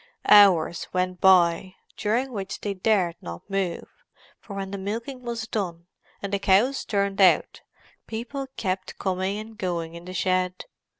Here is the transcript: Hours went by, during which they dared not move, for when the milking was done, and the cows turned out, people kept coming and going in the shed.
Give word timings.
Hours 0.27 0.87
went 0.93 1.21
by, 1.21 1.75
during 1.95 2.31
which 2.33 2.61
they 2.61 2.73
dared 2.73 3.17
not 3.21 3.47
move, 3.47 3.87
for 4.39 4.55
when 4.55 4.71
the 4.71 4.79
milking 4.79 5.21
was 5.21 5.45
done, 5.45 5.85
and 6.23 6.33
the 6.33 6.39
cows 6.39 6.83
turned 6.85 7.21
out, 7.21 7.61
people 8.07 8.47
kept 8.57 8.97
coming 8.97 9.37
and 9.37 9.55
going 9.59 9.93
in 9.93 10.05
the 10.05 10.13
shed. 10.15 10.65